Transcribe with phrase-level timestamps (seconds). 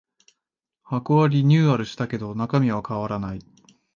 [0.81, 3.39] 箱はリニューアルしたけど中身は変わらない